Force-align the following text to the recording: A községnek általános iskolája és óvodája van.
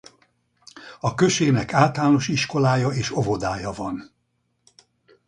A 0.99 1.13
községnek 1.13 1.73
általános 1.73 2.27
iskolája 2.27 2.89
és 2.89 3.11
óvodája 3.11 3.71
van. 3.71 4.11